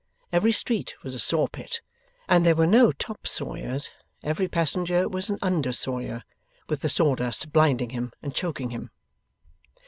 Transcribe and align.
Every 0.33 0.51
street 0.51 0.95
was 1.03 1.13
a 1.13 1.19
sawpit, 1.19 1.81
and 2.27 2.43
there 2.43 2.55
were 2.55 2.65
no 2.65 2.91
top 2.91 3.27
sawyers; 3.27 3.91
every 4.23 4.47
passenger 4.47 5.07
was 5.07 5.29
an 5.29 5.37
under 5.43 5.71
sawyer, 5.71 6.23
with 6.67 6.81
the 6.81 6.89
sawdust 6.89 7.51
blinding 7.53 7.91
him 7.91 8.11
and 8.23 8.33
choking 8.33 8.71
him. 8.71 8.89